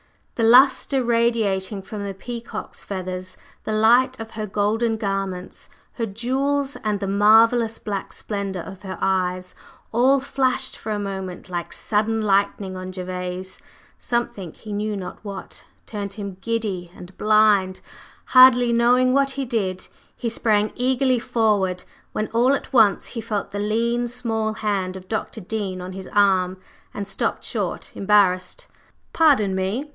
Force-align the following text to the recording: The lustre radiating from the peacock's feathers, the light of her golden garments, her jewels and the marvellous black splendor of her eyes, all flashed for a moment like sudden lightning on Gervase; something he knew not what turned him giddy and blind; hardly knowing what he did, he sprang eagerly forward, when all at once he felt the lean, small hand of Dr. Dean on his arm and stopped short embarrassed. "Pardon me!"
The 0.33 0.47
lustre 0.49 1.03
radiating 1.03 1.83
from 1.83 2.03
the 2.03 2.15
peacock's 2.15 2.83
feathers, 2.83 3.37
the 3.63 3.71
light 3.73 4.19
of 4.19 4.31
her 4.31 4.47
golden 4.47 4.97
garments, 4.97 5.69
her 5.93 6.07
jewels 6.07 6.75
and 6.83 6.99
the 6.99 7.07
marvellous 7.07 7.77
black 7.77 8.11
splendor 8.11 8.61
of 8.61 8.81
her 8.81 8.97
eyes, 8.99 9.53
all 9.91 10.19
flashed 10.19 10.75
for 10.75 10.91
a 10.91 10.97
moment 10.97 11.49
like 11.51 11.71
sudden 11.71 12.19
lightning 12.23 12.75
on 12.75 12.91
Gervase; 12.91 13.59
something 13.99 14.51
he 14.53 14.73
knew 14.73 14.97
not 14.97 15.19
what 15.23 15.65
turned 15.85 16.13
him 16.13 16.37
giddy 16.41 16.89
and 16.95 17.15
blind; 17.19 17.79
hardly 18.27 18.73
knowing 18.73 19.13
what 19.13 19.29
he 19.31 19.45
did, 19.45 19.87
he 20.17 20.29
sprang 20.29 20.71
eagerly 20.75 21.19
forward, 21.19 21.83
when 22.13 22.25
all 22.29 22.53
at 22.55 22.73
once 22.73 23.05
he 23.13 23.21
felt 23.21 23.51
the 23.51 23.59
lean, 23.59 24.07
small 24.07 24.53
hand 24.53 24.97
of 24.97 25.07
Dr. 25.07 25.39
Dean 25.41 25.79
on 25.79 25.91
his 25.93 26.09
arm 26.11 26.57
and 26.95 27.07
stopped 27.07 27.43
short 27.43 27.91
embarrassed. 27.95 28.65
"Pardon 29.13 29.53
me!" 29.53 29.87